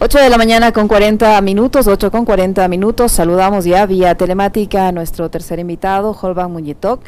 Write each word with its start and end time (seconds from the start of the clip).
8 0.00 0.18
de 0.18 0.28
la 0.28 0.38
mañana 0.38 0.72
con 0.72 0.88
40 0.88 1.40
minutos, 1.40 1.86
8 1.86 2.10
con 2.10 2.24
40 2.24 2.66
minutos. 2.66 3.12
Saludamos 3.12 3.64
ya 3.64 3.86
vía 3.86 4.16
telemática 4.16 4.88
a 4.88 4.92
nuestro 4.92 5.30
tercer 5.30 5.60
invitado, 5.60 6.16
Holban 6.20 6.50
Muñetoc. 6.50 7.00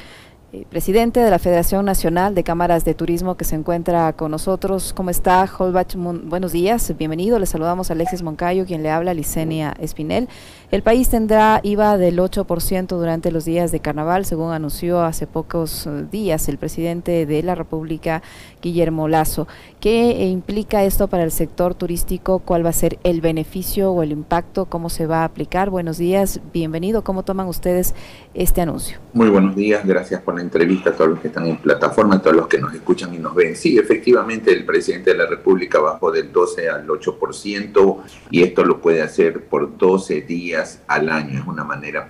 Eh, 0.53 0.65
presidente 0.71 1.19
de 1.19 1.29
la 1.29 1.41
Federación 1.41 1.85
Nacional 1.85 2.37
de 2.37 2.45
Cámaras 2.45 2.85
de 2.85 2.95
Turismo 2.95 3.37
que 3.37 3.45
se 3.45 3.57
encuentra 3.57 4.13
con 4.13 4.31
nosotros. 4.31 4.93
¿Cómo 4.93 5.11
está, 5.11 5.51
Holbach? 5.59 5.97
Buenos 5.97 6.53
días, 6.53 6.95
bienvenido. 6.97 7.41
Le 7.41 7.47
saludamos 7.47 7.91
a 7.91 7.95
Alexis 7.95 8.23
Moncayo, 8.23 8.65
quien 8.65 8.85
le 8.85 8.91
habla, 8.91 9.13
Licenia 9.13 9.75
Espinel. 9.81 10.29
El 10.73 10.83
país 10.83 11.09
tendrá 11.09 11.61
IVA 11.63 11.97
del 11.97 12.19
8% 12.19 12.89
durante 12.89 13.31
los 13.31 13.45
días 13.45 13.71
de 13.71 13.79
carnaval, 13.79 14.25
según 14.25 14.51
anunció 14.51 15.01
hace 15.01 15.29
pocos 15.29 15.87
eh, 15.87 16.07
días 16.11 16.49
el 16.49 16.59
presidente 16.59 17.25
de 17.25 17.41
la 17.45 17.55
República, 17.55 18.21
Guillermo 18.61 19.07
Lazo. 19.07 19.47
¿Qué 19.79 20.27
implica 20.27 20.83
esto 20.83 21.07
para 21.07 21.23
el 21.23 21.31
sector 21.31 21.77
turístico? 21.77 22.41
¿Cuál 22.41 22.67
va 22.67 22.71
a 22.71 22.73
ser 22.73 22.99
el 23.05 23.21
beneficio 23.21 23.93
o 23.93 24.03
el 24.03 24.11
impacto? 24.11 24.65
¿Cómo 24.65 24.91
se 24.91 25.07
va 25.07 25.21
a 25.21 25.25
aplicar? 25.27 25.71
Buenos 25.71 25.99
días, 25.99 26.41
bienvenido. 26.53 27.05
¿Cómo 27.05 27.23
toman 27.23 27.47
ustedes 27.47 27.95
este 28.35 28.61
anuncio? 28.61 28.99
Muy 29.13 29.29
buenos 29.29 29.55
días, 29.55 29.87
gracias 29.87 30.21
por 30.21 30.35
la 30.35 30.41
entrevista 30.41 30.91
a 30.91 30.95
todos 30.95 31.11
los 31.11 31.21
que 31.21 31.29
están 31.29 31.47
en 31.47 31.59
plataforma, 31.59 32.17
a 32.17 32.23
todos 32.23 32.35
los 32.35 32.49
que 32.49 32.59
nos 32.59 32.75
escuchan 32.75 33.15
y 33.15 33.19
nos 33.19 33.37
ven. 33.37 33.55
Sí, 33.55 33.79
efectivamente, 33.79 34.53
el 34.53 34.65
presidente 34.65 35.13
de 35.13 35.19
la 35.19 35.27
República 35.27 35.79
bajó 35.79 36.11
del 36.11 36.33
12 36.33 36.69
al 36.69 36.89
8% 36.89 37.97
y 38.33 38.43
esto 38.43 38.65
lo 38.65 38.81
puede 38.81 39.03
hacer 39.03 39.45
por 39.45 39.79
12 39.79 40.23
días 40.23 40.56
al 40.87 41.09
año. 41.09 41.41
Es 41.41 41.47
una 41.47 41.65
manera 41.65 42.09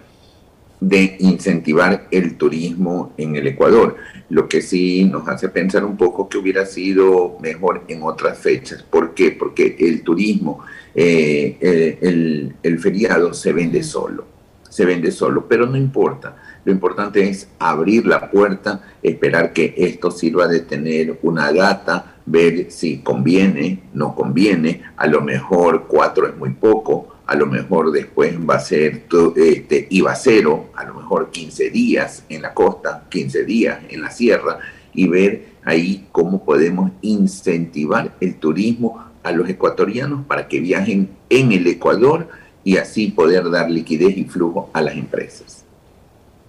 de 0.80 1.16
incentivar 1.20 2.06
el 2.10 2.36
turismo 2.36 3.12
en 3.16 3.36
el 3.36 3.46
Ecuador, 3.46 3.96
lo 4.28 4.46
que 4.48 4.60
sí 4.60 5.05
nos 5.05 5.27
hace 5.28 5.48
pensar 5.48 5.84
un 5.84 5.96
poco 5.96 6.28
que 6.28 6.38
hubiera 6.38 6.66
sido 6.66 7.38
mejor 7.41 7.84
en 7.88 8.02
otras 8.02 8.38
fechas. 8.38 8.82
¿Por 8.82 9.14
qué? 9.14 9.32
Porque 9.32 9.77
el 9.78 10.02
turismo, 10.02 10.60
eh, 10.95 11.56
eh, 11.60 11.98
el, 12.02 12.56
el 12.62 12.78
feriado 12.78 13.32
se 13.32 13.52
vende 13.52 13.83
solo, 13.83 14.27
se 14.69 14.84
vende 14.84 15.11
solo, 15.11 15.47
pero 15.48 15.67
no 15.67 15.77
importa. 15.77 16.36
Lo 16.64 16.72
importante 16.72 17.27
es 17.28 17.48
abrir 17.58 18.06
la 18.06 18.30
puerta, 18.30 18.83
esperar 19.02 19.52
que 19.52 19.72
esto 19.77 20.11
sirva 20.11 20.47
de 20.48 20.61
tener 20.61 21.19
una 21.22 21.52
data, 21.52 22.16
ver 22.27 22.70
si 22.70 22.98
conviene, 22.98 23.84
no 23.94 24.14
conviene, 24.14 24.82
a 24.96 25.06
lo 25.06 25.20
mejor 25.22 25.86
cuatro 25.86 26.27
es 26.28 26.36
muy 26.36 26.50
poco, 26.50 27.08
a 27.27 27.34
lo 27.34 27.46
mejor 27.46 27.92
después 27.92 28.36
va 28.38 28.56
a 28.56 28.60
ser 28.60 29.06
este, 29.36 29.86
IVA 29.91 30.14
cero, 30.14 30.70
a 30.74 30.84
lo 30.84 30.94
mejor 30.94 31.30
15 31.30 31.70
días 31.70 32.24
en 32.28 32.42
la 32.42 32.52
costa, 32.52 33.05
15 33.08 33.44
días 33.44 33.78
en 33.88 34.02
la 34.02 34.10
sierra, 34.10 34.58
y 34.92 35.08
ver 35.08 35.56
ahí 35.64 36.06
cómo 36.12 36.44
podemos 36.44 36.91
incentivar 37.02 38.14
el 38.20 38.36
turismo 38.36 39.05
a 39.22 39.33
los 39.33 39.48
ecuatorianos 39.48 40.24
para 40.27 40.46
que 40.46 40.61
viajen 40.61 41.11
en 41.28 41.52
el 41.52 41.66
Ecuador 41.66 42.28
y 42.62 42.77
así 42.77 43.08
poder 43.08 43.50
dar 43.50 43.70
liquidez 43.70 44.16
y 44.16 44.24
flujo 44.24 44.70
a 44.72 44.80
las 44.83 44.94
empresas. 44.94 45.64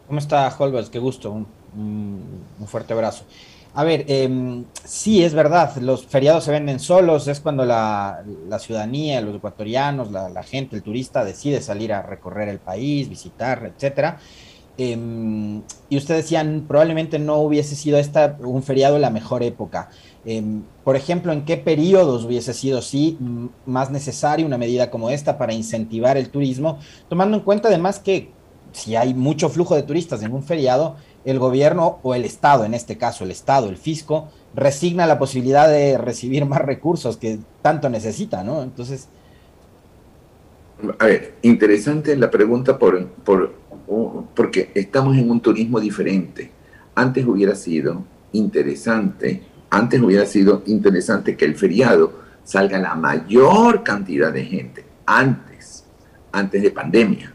¿Cómo 0.08 0.19
está, 0.19 0.47
Holbers? 0.58 0.89
Qué 0.89 1.00
gusto, 1.00 1.45
un 1.75 2.67
fuerte 2.67 2.94
abrazo. 2.94 3.25
A 3.78 3.83
ver, 3.83 4.06
eh, 4.08 4.64
sí, 4.86 5.23
es 5.23 5.36
verdad, 5.36 5.78
los 5.78 6.08
feriados 6.08 6.45
se 6.45 6.52
venden 6.52 6.80
solos, 6.80 7.28
es 7.28 7.39
cuando 7.39 7.64
la, 7.64 8.23
ciudadanía, 8.58 9.22
los 9.22 9.36
ecuatorianos, 9.36 10.09
la, 10.11 10.42
gente, 10.42 10.75
el 10.75 10.81
turista 10.81 11.23
decide 11.23 11.61
salir 11.61 11.94
a 11.94 12.02
recorrer 12.02 12.50
el 12.50 12.58
país, 12.58 13.08
visitar, 13.08 13.72
etcétera. 13.75 14.17
Em, 14.80 15.61
y 15.89 15.97
ustedes 15.97 16.23
decían, 16.23 16.66
probablemente 16.67 17.19
no 17.19 17.36
hubiese 17.38 17.75
sido 17.75 18.00
esta 18.00 18.36
un 18.39 18.64
feriado 18.64 18.97
la 18.97 19.11
mejor 19.11 19.44
época. 19.44 19.89
Em, 20.25 20.64
por 20.84 20.95
ejemplo, 20.95 21.31
¿en 21.31 21.45
qué 21.45 21.58
periodos 21.58 22.25
hubiese 22.25 22.56
sido, 22.56 22.81
sí, 22.81 23.19
más 23.67 23.91
necesaria 23.91 24.44
una 24.44 24.58
medida 24.58 24.89
como 24.89 25.12
esta 25.12 25.38
para 25.38 25.53
incentivar 25.53 26.17
el 26.17 26.31
turismo? 26.31 26.80
Tomando 27.09 27.38
en 27.38 27.44
cuenta 27.44 27.67
además 27.67 28.00
que 28.00 28.31
si 28.72 28.95
hay 28.95 29.14
mucho 29.14 29.50
flujo 29.50 29.75
de 29.75 29.84
turistas 29.84 30.22
en 30.23 30.34
un 30.34 30.44
feriado, 30.44 30.95
el 31.28 31.40
gobierno 31.40 32.00
o 32.04 32.16
el 32.16 32.24
Estado, 32.24 32.64
en 32.64 32.74
este 32.74 32.98
caso 32.98 33.26
el 33.26 33.32
Estado, 33.32 33.68
el 33.68 33.76
fisco, 33.76 34.30
resigna 34.56 35.06
la 35.06 35.20
posibilidad 35.20 35.68
de 35.68 35.98
recibir 35.98 36.46
más 36.46 36.62
recursos 36.62 37.18
que 37.18 37.40
tanto 37.62 37.90
necesita, 37.90 38.46
¿no? 38.46 38.64
Entonces... 38.64 39.10
A 41.00 41.06
ver, 41.06 41.34
interesante 41.42 42.16
la 42.16 42.32
pregunta 42.32 42.80
por, 42.80 43.08
por, 43.08 43.54
porque 44.34 44.72
estamos 44.74 45.18
en 45.18 45.30
un 45.30 45.42
turismo 45.42 45.82
diferente. 45.82 46.50
Antes 46.96 47.26
hubiera 47.26 47.56
sido 47.56 48.06
interesante, 48.32 49.44
antes 49.70 50.02
hubiera 50.02 50.26
sido 50.26 50.64
interesante 50.68 51.36
que 51.36 51.44
el 51.44 51.58
feriado 51.58 52.14
salga 52.46 52.80
la 52.80 52.96
mayor 52.96 53.84
cantidad 53.84 54.32
de 54.32 54.46
gente, 54.46 54.86
antes, 55.06 55.84
antes 56.32 56.62
de 56.62 56.72
pandemia 56.72 57.34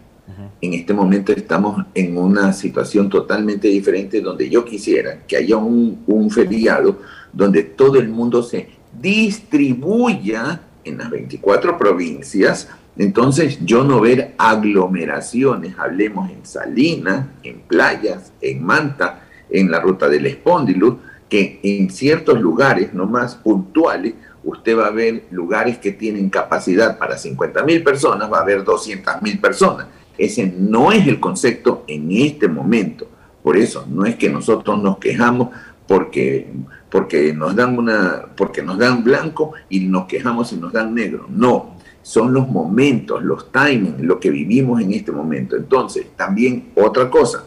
en 0.60 0.74
este 0.74 0.94
momento 0.94 1.32
estamos 1.32 1.84
en 1.94 2.16
una 2.16 2.52
situación 2.52 3.08
totalmente 3.10 3.68
diferente 3.68 4.20
donde 4.20 4.48
yo 4.48 4.64
quisiera 4.64 5.20
que 5.26 5.36
haya 5.36 5.56
un, 5.56 6.30
feriado 6.30 7.00
donde 7.32 7.64
todo 7.64 7.98
el 7.98 8.08
mundo 8.08 8.42
se 8.42 8.68
distribuya 9.00 10.60
en 10.84 10.98
las 10.98 11.10
24 11.10 11.76
provincias. 11.76 12.68
Entonces 12.96 13.58
yo 13.64 13.84
no 13.84 14.00
ver 14.00 14.34
aglomeraciones, 14.38 15.78
hablemos 15.78 16.30
en 16.30 16.44
Salinas, 16.44 17.26
en 17.42 17.60
playas, 17.60 18.32
en 18.40 18.62
Manta, 18.62 19.24
en 19.50 19.70
la 19.70 19.80
ruta 19.80 20.08
del 20.08 20.26
Espóndilo, 20.26 20.98
que 21.28 21.58
en 21.62 21.90
ciertos 21.90 22.40
lugares, 22.40 22.92
no 22.92 23.06
más 23.06 23.34
puntuales, 23.36 24.14
usted 24.44 24.76
va 24.76 24.88
a 24.88 24.90
ver 24.90 25.24
lugares 25.30 25.78
que 25.78 25.92
tienen 25.92 26.28
capacidad 26.28 26.98
para 26.98 27.16
50 27.16 27.62
mil 27.64 27.82
personas, 27.82 28.30
va 28.30 28.38
a 28.38 28.42
haber 28.42 28.64
200 28.64 29.22
mil 29.22 29.38
personas. 29.38 29.86
Ese 30.18 30.46
no 30.46 30.92
es 30.92 31.06
el 31.06 31.20
concepto 31.20 31.84
en 31.86 32.10
este 32.12 32.48
momento. 32.48 33.08
Por 33.42 33.56
eso, 33.56 33.86
no 33.88 34.04
es 34.04 34.16
que 34.16 34.30
nosotros 34.30 34.80
nos 34.82 34.98
quejamos 34.98 35.48
porque, 35.86 36.52
porque, 36.90 37.32
nos 37.32 37.56
dan 37.56 37.78
una, 37.78 38.26
porque 38.36 38.62
nos 38.62 38.78
dan 38.78 39.02
blanco 39.02 39.52
y 39.68 39.80
nos 39.80 40.06
quejamos 40.06 40.52
y 40.52 40.56
nos 40.56 40.72
dan 40.72 40.94
negro. 40.94 41.26
No, 41.28 41.76
son 42.02 42.32
los 42.32 42.48
momentos, 42.48 43.22
los 43.22 43.50
timings, 43.50 44.00
lo 44.00 44.20
que 44.20 44.30
vivimos 44.30 44.80
en 44.80 44.92
este 44.92 45.12
momento. 45.12 45.56
Entonces, 45.56 46.06
también 46.16 46.70
otra 46.74 47.10
cosa. 47.10 47.44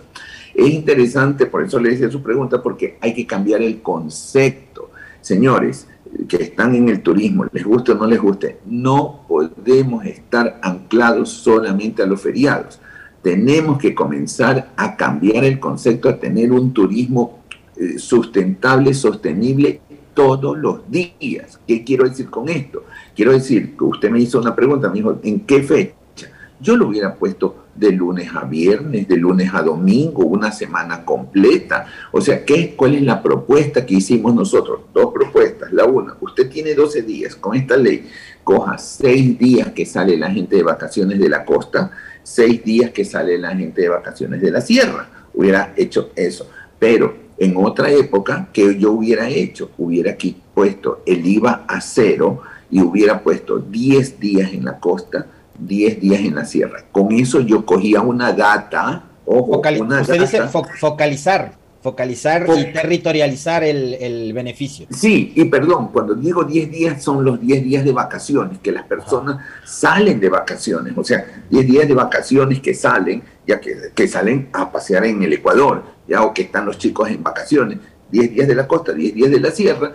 Es 0.54 0.70
interesante, 0.70 1.48
por 1.48 1.64
eso 1.64 1.80
le 1.80 1.90
decía 1.90 2.10
su 2.10 2.22
pregunta, 2.22 2.62
porque 2.62 2.98
hay 3.02 3.14
que 3.14 3.28
cambiar 3.28 3.62
el 3.62 3.82
concepto. 3.82 4.92
Señores, 5.22 5.88
que 6.28 6.38
están 6.38 6.76
en 6.76 6.90
el 6.90 7.02
turismo, 7.02 7.46
les 7.52 7.64
guste 7.64 7.92
o 7.92 7.96
no 7.96 8.08
les 8.08 8.22
guste, 8.22 8.60
no 8.66 9.26
podemos 9.28 10.06
estar 10.06 10.60
anclados 10.62 11.30
solamente 11.30 12.04
a 12.04 12.06
los 12.06 12.22
feriados. 12.22 12.80
Tenemos 13.22 13.78
que 13.78 13.94
comenzar 13.94 14.72
a 14.76 14.96
cambiar 14.96 15.44
el 15.44 15.60
concepto, 15.60 16.10
a 16.10 16.20
tener 16.20 16.52
un 16.52 16.74
turismo 16.74 17.40
eh, 17.76 17.98
sustentable, 17.98 18.94
sostenible 18.94 19.82
todos 20.14 20.58
los 20.58 20.90
días. 20.90 21.60
¿Qué 21.68 21.84
quiero 21.84 22.08
decir 22.08 22.30
con 22.30 22.48
esto? 22.50 22.86
Quiero 23.16 23.34
decir 23.34 23.76
que 23.76 23.84
usted 23.84 24.10
me 24.10 24.20
hizo 24.20 24.40
una 24.40 24.56
pregunta, 24.56 24.90
me 24.90 24.96
dijo, 24.96 25.20
¿en 25.24 25.42
qué 25.42 25.64
fecha? 25.64 25.96
Yo 26.62 26.78
lo 26.78 26.88
hubiera 26.88 27.16
puesto 27.16 27.65
de 27.76 27.92
lunes 27.92 28.30
a 28.34 28.46
viernes, 28.46 29.08
de 29.08 29.18
lunes 29.18 29.52
a 29.54 29.62
domingo, 29.62 30.26
una 30.26 30.52
semana 30.52 31.04
completa. 31.04 31.86
O 32.12 32.22
sea, 32.22 32.46
¿qué, 32.46 32.76
¿cuál 32.76 32.96
es 32.96 33.02
la 33.04 33.22
propuesta 33.22 33.86
que 33.86 33.96
hicimos 33.96 34.34
nosotros? 34.34 34.82
Dos 34.94 35.14
propuestas. 35.14 35.72
La 35.74 35.86
una, 35.86 36.16
usted 36.22 36.50
tiene 36.50 36.74
12 36.74 37.02
días 37.02 37.36
con 37.36 37.56
esta 37.56 37.78
ley, 37.78 38.08
coja 38.44 38.78
seis 38.78 39.38
días 39.38 39.72
que 39.72 39.86
sale 39.86 40.18
la 40.18 40.32
gente 40.32 40.56
de 40.56 40.64
vacaciones 40.64 41.20
de 41.20 41.30
la 41.30 41.44
costa, 41.44 41.92
seis 42.24 42.64
días 42.64 42.92
que 42.92 43.04
sale 43.04 43.38
la 43.38 43.56
gente 43.56 43.82
de 43.82 43.90
vacaciones 43.90 44.42
de 44.42 44.52
la 44.52 44.62
sierra. 44.62 45.10
Hubiera 45.34 45.74
hecho 45.76 46.12
eso. 46.16 46.50
Pero 46.80 47.26
en 47.38 47.58
otra 47.58 47.92
época, 47.92 48.48
que 48.54 48.78
yo 48.80 48.94
hubiera 48.94 49.30
hecho? 49.30 49.72
Hubiera 49.78 50.12
aquí 50.12 50.42
puesto 50.54 51.02
el 51.06 51.26
IVA 51.26 51.66
a 51.68 51.82
cero 51.82 52.42
y 52.72 52.82
hubiera 52.82 53.22
puesto 53.22 53.60
10 53.60 54.20
días 54.20 54.54
en 54.54 54.66
la 54.66 54.80
costa, 54.80 55.28
10 55.60 56.02
días 56.02 56.22
en 56.22 56.36
la 56.36 56.46
sierra. 56.46 56.84
Con 56.92 57.12
eso 57.12 57.40
yo 57.42 57.66
cogía 57.66 58.02
una 58.02 58.34
data, 58.34 59.04
ojo, 59.26 59.62
una 59.80 60.02
usted 60.02 60.20
dice 60.20 60.42
focalizar, 60.80 61.54
focalizar 61.82 62.48
y 62.58 62.74
territorializar 62.74 63.64
el, 63.64 64.34
beneficio. 64.34 64.88
Sí, 64.90 65.34
y 65.36 65.46
perdón, 65.46 65.90
cuando 65.94 66.16
digo 66.16 66.44
10 66.44 66.72
días 66.72 67.04
son 67.04 67.24
los 67.24 67.40
10 67.40 67.64
días 67.64 67.86
de 67.86 67.92
vacaciones, 67.92 68.60
que 68.60 68.72
las 68.72 68.86
personas 68.86 69.38
salen 69.64 70.20
de 70.20 70.30
vacaciones, 70.30 70.94
o 70.98 71.04
sea, 71.04 71.26
10 71.50 71.68
días 71.68 71.88
de 71.88 71.94
vacaciones 71.94 72.60
que 72.60 72.74
salen, 72.74 73.22
ya 73.46 73.60
que, 73.60 73.76
que 73.94 74.08
salen 74.08 74.50
a 74.54 74.72
pasear 74.72 75.06
en 75.06 75.22
el 75.22 75.34
Ecuador, 75.34 75.84
ya 76.08 76.24
o 76.24 76.34
que 76.34 76.44
están 76.44 76.66
los 76.66 76.78
chicos 76.78 77.10
en 77.10 77.22
vacaciones, 77.22 77.78
10 78.12 78.34
días 78.34 78.48
de 78.48 78.56
la 78.56 78.68
costa, 78.68 78.94
10 78.94 79.14
días 79.14 79.32
de 79.32 79.40
la 79.40 79.52
sierra, 79.52 79.94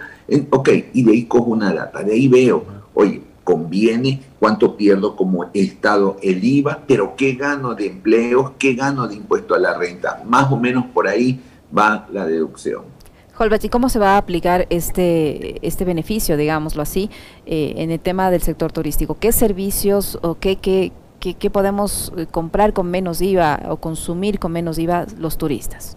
ok, 0.51 0.69
y 0.93 1.03
de 1.03 1.13
ahí 1.13 1.25
cojo 1.25 1.51
una 1.51 1.73
data, 1.73 2.03
de 2.03 2.13
ahí 2.13 2.29
veo, 2.29 2.65
oye, 2.95 3.23
conviene, 3.45 4.23
cuánto 4.39 4.77
pierdo 4.77 5.17
como 5.17 5.51
Estado 5.55 6.17
el 6.23 6.45
IVA, 6.45 6.85
pero 6.87 7.15
qué 7.17 7.35
gano 7.35 7.75
de 7.75 7.87
empleos, 7.87 8.53
qué 8.59 8.75
gano 8.75 9.09
de 9.09 9.17
impuesto 9.17 9.55
a 9.55 9.59
la 9.59 9.77
renta. 9.77 10.23
Más 10.27 10.51
o 10.53 10.57
menos 10.57 10.87
por 10.87 11.09
ahí 11.09 11.41
va 11.77 12.07
la 12.13 12.27
deducción. 12.27 13.01
Holbach, 13.41 13.65
¿y 13.65 13.71
cómo 13.71 13.89
se 13.89 13.99
va 13.99 14.17
a 14.17 14.19
aplicar 14.19 14.67
este, 14.69 15.67
este 15.67 15.87
beneficio, 15.87 16.37
digámoslo 16.37 16.83
así, 16.83 17.09
eh, 17.47 17.73
en 17.79 17.91
el 17.91 17.99
tema 17.99 18.31
del 18.31 18.43
sector 18.43 18.71
turístico? 18.71 19.17
¿Qué 19.19 19.33
servicios 19.33 20.19
o 20.21 20.39
qué, 20.39 20.57
qué, 20.57 20.93
qué, 21.19 21.51
podemos 21.51 22.13
eh, 22.19 22.27
comprar 22.31 22.75
con 22.75 22.91
menos 22.91 23.23
IVA 23.23 23.63
o 23.71 23.77
consumir 23.79 24.39
con 24.39 24.53
menos 24.53 24.79
IVA 24.79 25.07
los 25.19 25.39
turistas? 25.39 25.97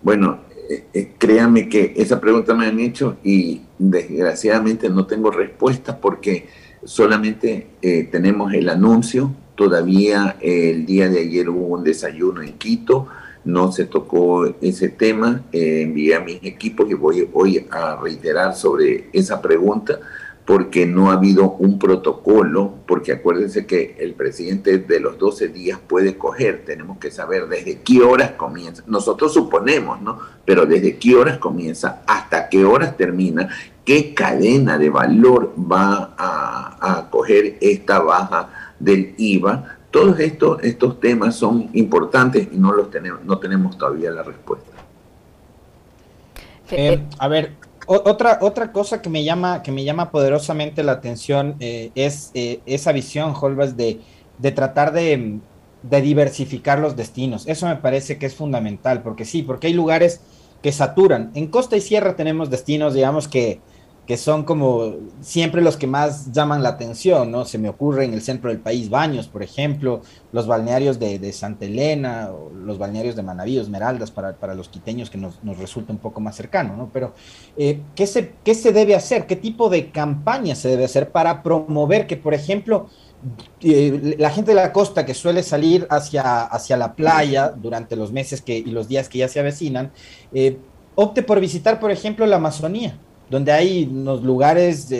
Bueno, 0.00 0.38
eh, 0.94 1.12
créanme 1.18 1.68
que 1.68 1.92
esa 1.96 2.18
pregunta 2.18 2.54
me 2.54 2.66
han 2.66 2.80
hecho 2.80 3.18
y 3.22 3.60
desgraciadamente 3.78 4.88
no 4.88 5.06
tengo 5.06 5.30
respuesta 5.30 5.98
porque 6.00 6.48
solamente 6.84 7.68
tenemos 8.10 8.52
el 8.54 8.68
anuncio. 8.68 9.32
Todavía 9.54 10.36
el 10.40 10.86
día 10.86 11.08
de 11.08 11.20
ayer 11.20 11.48
hubo 11.48 11.74
un 11.74 11.84
desayuno 11.84 12.42
en 12.42 12.54
Quito 12.54 13.08
no 13.46 13.72
se 13.72 13.86
tocó 13.86 14.54
ese 14.60 14.90
tema. 14.90 15.42
Eh, 15.52 15.82
envié 15.82 16.14
a 16.16 16.20
mis 16.20 16.42
equipos 16.42 16.90
y 16.90 16.94
voy 16.94 17.28
hoy 17.32 17.66
a 17.70 17.96
reiterar 17.96 18.54
sobre 18.54 19.08
esa 19.12 19.40
pregunta 19.40 20.00
porque 20.46 20.86
no 20.86 21.10
ha 21.10 21.14
habido 21.14 21.56
un 21.58 21.76
protocolo, 21.78 22.72
porque 22.86 23.12
acuérdense 23.12 23.66
que 23.66 23.96
el 23.98 24.14
presidente 24.14 24.78
de 24.78 25.00
los 25.00 25.18
12 25.18 25.48
días 25.48 25.80
puede 25.84 26.16
coger, 26.16 26.64
tenemos 26.64 26.98
que 26.98 27.10
saber 27.10 27.48
desde 27.48 27.80
qué 27.80 28.00
horas 28.02 28.32
comienza, 28.32 28.84
nosotros 28.86 29.34
suponemos, 29.34 30.00
¿no? 30.00 30.20
Pero 30.44 30.64
desde 30.64 30.98
qué 30.98 31.16
horas 31.16 31.38
comienza, 31.38 32.02
hasta 32.06 32.48
qué 32.48 32.64
horas 32.64 32.96
termina, 32.96 33.48
qué 33.84 34.14
cadena 34.14 34.78
de 34.78 34.88
valor 34.88 35.52
va 35.58 36.14
a, 36.16 37.08
coger 37.10 37.56
esta 37.60 37.98
baja 37.98 38.74
del 38.78 39.14
IVA 39.16 39.78
todos 39.90 40.20
estos, 40.20 40.62
estos 40.62 41.00
temas 41.00 41.34
son 41.36 41.70
importantes 41.72 42.48
y 42.52 42.56
no 42.58 42.72
los 42.72 42.90
tenemos, 42.90 43.24
no 43.24 43.38
tenemos 43.38 43.78
todavía 43.78 44.10
la 44.10 44.22
respuesta. 44.22 44.70
Eh, 46.70 47.02
a 47.18 47.28
ver, 47.28 47.52
otra, 47.86 48.38
otra 48.42 48.72
cosa 48.72 49.00
que 49.00 49.08
me 49.08 49.24
llama, 49.24 49.62
que 49.62 49.72
me 49.72 49.84
llama 49.84 50.10
poderosamente 50.10 50.82
la 50.82 50.92
atención 50.92 51.56
eh, 51.60 51.90
es 51.94 52.30
esa 52.34 52.92
visión, 52.92 53.34
Holbas, 53.40 53.76
de, 53.76 54.00
de 54.38 54.52
tratar 54.52 54.92
de, 54.92 55.38
de, 55.82 56.00
diversificar 56.00 56.78
los 56.78 56.96
destinos. 56.96 57.46
Eso 57.46 57.66
me 57.66 57.76
parece 57.76 58.18
que 58.18 58.26
es 58.26 58.34
fundamental, 58.34 59.02
porque 59.02 59.24
sí, 59.24 59.42
porque 59.42 59.68
hay 59.68 59.72
lugares 59.72 60.20
que 60.62 60.72
saturan. 60.72 61.30
En 61.34 61.46
costa 61.46 61.76
y 61.76 61.80
sierra 61.80 62.16
tenemos 62.16 62.50
destinos, 62.50 62.94
digamos, 62.94 63.28
que, 63.28 63.60
que 64.06 64.16
son 64.16 64.44
como 64.44 64.94
siempre 65.20 65.60
los 65.60 65.76
que 65.76 65.88
más 65.88 66.30
llaman 66.30 66.62
la 66.62 66.70
atención, 66.70 67.32
¿no? 67.32 67.44
Se 67.44 67.58
me 67.58 67.68
ocurre 67.68 68.04
en 68.04 68.14
el 68.14 68.22
centro 68.22 68.50
del 68.50 68.60
país 68.60 68.88
Baños, 68.88 69.26
por 69.26 69.42
ejemplo, 69.42 70.00
los 70.32 70.46
balnearios 70.46 71.00
de, 71.00 71.32
Santa 71.32 71.64
Elena, 71.64 72.30
los 72.54 72.78
balnearios 72.78 73.16
de 73.16 73.22
Manaví, 73.22 73.58
Esmeraldas, 73.58 74.12
para, 74.12 74.54
los 74.54 74.68
quiteños 74.68 75.10
que 75.10 75.18
nos, 75.18 75.40
resulta 75.58 75.92
un 75.92 75.98
poco 75.98 76.20
más 76.20 76.36
cercano, 76.36 76.76
¿no? 76.76 76.90
Pero, 76.92 77.14
eh, 77.56 77.80
¿qué, 77.96 78.06
se, 78.06 78.34
¿qué 78.44 78.54
se 78.54 78.72
debe 78.72 78.94
hacer? 78.94 79.26
¿Qué 79.26 79.34
tipo 79.34 79.68
de 79.68 79.90
campaña 79.90 80.54
se 80.54 80.68
debe 80.68 80.84
hacer 80.84 81.10
para 81.10 81.42
promover 81.42 82.06
que, 82.06 82.16
por 82.16 82.32
ejemplo, 82.32 82.88
eh, 83.60 84.14
la 84.18 84.30
gente 84.30 84.52
de 84.52 84.56
la 84.56 84.72
costa 84.72 85.04
que 85.04 85.14
suele 85.14 85.42
salir 85.42 85.86
hacia, 85.90 86.44
hacia 86.44 86.76
la 86.76 86.94
playa 86.94 87.48
durante 87.48 87.96
los 87.96 88.12
meses 88.12 88.40
que, 88.40 88.56
y 88.56 88.66
los 88.66 88.86
días 88.86 89.08
que 89.08 89.18
ya 89.18 89.28
se 89.28 89.40
avecinan, 89.40 89.90
eh, 90.32 90.58
opte 90.94 91.24
por 91.24 91.40
visitar, 91.40 91.80
por 91.80 91.90
ejemplo, 91.90 92.24
la 92.24 92.36
Amazonía? 92.36 93.00
Donde 93.30 93.52
hay 93.52 93.88
unos 93.90 94.22
lugares 94.22 94.92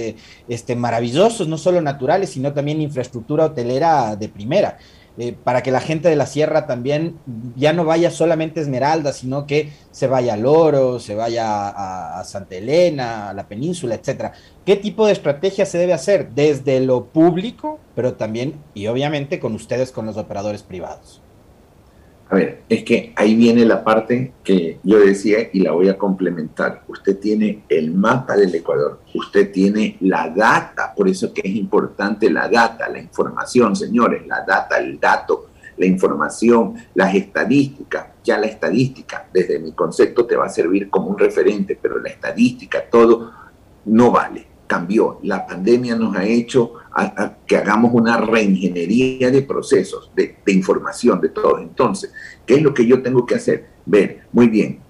este, 0.48 0.76
maravillosos, 0.76 1.48
no 1.48 1.58
solo 1.58 1.80
naturales, 1.80 2.30
sino 2.30 2.52
también 2.52 2.80
infraestructura 2.80 3.46
hotelera 3.46 4.16
de 4.16 4.28
primera. 4.28 4.78
Eh, 5.18 5.32
para 5.32 5.62
que 5.62 5.70
la 5.70 5.80
gente 5.80 6.10
de 6.10 6.16
la 6.16 6.26
sierra 6.26 6.66
también 6.66 7.18
ya 7.56 7.72
no 7.72 7.86
vaya 7.86 8.10
solamente 8.10 8.60
a 8.60 8.62
Esmeralda, 8.62 9.14
sino 9.14 9.46
que 9.46 9.72
se 9.90 10.08
vaya 10.08 10.34
a 10.34 10.36
Loro, 10.36 11.00
se 11.00 11.14
vaya 11.14 11.68
a, 11.70 12.20
a, 12.20 12.24
Santa 12.24 12.56
Elena, 12.56 13.30
a 13.30 13.32
la 13.32 13.48
península, 13.48 13.94
etcétera. 13.94 14.32
¿Qué 14.66 14.76
tipo 14.76 15.06
de 15.06 15.12
estrategia 15.12 15.64
se 15.64 15.78
debe 15.78 15.94
hacer 15.94 16.32
desde 16.34 16.80
lo 16.80 17.06
público, 17.06 17.80
pero 17.94 18.14
también 18.14 18.60
y 18.74 18.88
obviamente 18.88 19.40
con 19.40 19.54
ustedes, 19.54 19.90
con 19.90 20.04
los 20.04 20.18
operadores 20.18 20.62
privados? 20.62 21.22
A 22.28 22.34
ver, 22.34 22.62
es 22.68 22.82
que 22.82 23.12
ahí 23.14 23.36
viene 23.36 23.64
la 23.64 23.84
parte 23.84 24.32
que 24.42 24.80
yo 24.82 24.98
decía 24.98 25.48
y 25.52 25.60
la 25.60 25.70
voy 25.70 25.88
a 25.88 25.96
complementar. 25.96 26.82
Usted 26.88 27.18
tiene 27.18 27.62
el 27.68 27.92
mapa 27.92 28.36
del 28.36 28.52
Ecuador, 28.52 29.00
usted 29.14 29.52
tiene 29.52 29.96
la 30.00 30.28
data, 30.30 30.92
por 30.94 31.08
eso 31.08 31.32
que 31.32 31.42
es 31.44 31.54
importante 31.54 32.28
la 32.28 32.48
data, 32.48 32.88
la 32.88 32.98
información, 32.98 33.76
señores, 33.76 34.26
la 34.26 34.44
data, 34.44 34.78
el 34.78 34.98
dato, 34.98 35.50
la 35.76 35.86
información, 35.86 36.74
las 36.94 37.14
estadísticas. 37.14 38.08
Ya 38.24 38.38
la 38.38 38.46
estadística, 38.46 39.28
desde 39.32 39.60
mi 39.60 39.70
concepto, 39.70 40.26
te 40.26 40.34
va 40.34 40.46
a 40.46 40.48
servir 40.48 40.90
como 40.90 41.10
un 41.10 41.18
referente, 41.18 41.78
pero 41.80 42.00
la 42.00 42.08
estadística, 42.08 42.82
todo, 42.90 43.30
no 43.84 44.10
vale 44.10 44.55
cambió. 44.66 45.18
La 45.22 45.46
pandemia 45.46 45.96
nos 45.96 46.16
ha 46.16 46.24
hecho 46.24 46.74
que 47.46 47.56
hagamos 47.56 47.92
una 47.94 48.18
reingeniería 48.18 49.30
de 49.30 49.42
procesos, 49.42 50.10
de, 50.14 50.36
información, 50.46 51.20
de 51.20 51.28
todo. 51.28 51.58
Entonces, 51.58 52.12
¿qué 52.44 52.54
es 52.54 52.62
lo 52.62 52.74
que 52.74 52.86
yo 52.86 53.02
tengo 53.02 53.26
que 53.26 53.36
hacer? 53.36 53.66
Ver, 53.84 54.22
muy 54.32 54.48
bien, 54.48 54.80